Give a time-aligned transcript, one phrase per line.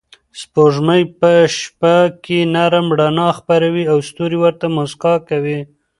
[0.39, 5.59] سپوږمۍ په شپه کې نرم رڼا خپروي او ستوري ورته موسکا کوي.